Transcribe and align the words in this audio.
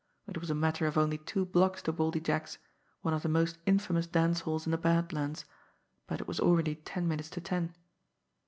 It 0.27 0.39
was 0.39 0.49
a 0.49 0.55
matter 0.55 0.87
of 0.87 0.97
only 0.97 1.19
two 1.19 1.45
blocks 1.45 1.83
to 1.83 1.91
Baldy 1.91 2.19
Jack's, 2.19 2.57
one 3.03 3.13
of 3.13 3.21
the 3.21 3.29
most 3.29 3.59
infamous 3.67 4.07
dance 4.07 4.39
halls 4.39 4.65
in 4.65 4.71
the 4.71 4.77
Bad 4.79 5.13
Lands, 5.13 5.45
but 6.07 6.19
it 6.19 6.27
was 6.27 6.39
already 6.39 6.73
ten 6.73 7.07
minutes 7.07 7.29
to 7.29 7.39
ten. 7.39 7.75